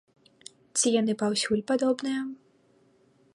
[0.79, 2.21] Ці яны паўсюль падобныя?